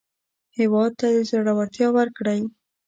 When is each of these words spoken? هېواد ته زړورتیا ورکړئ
هېواد 0.57 0.91
ته 0.99 1.07
زړورتیا 1.29 1.87
ورکړئ 1.97 2.41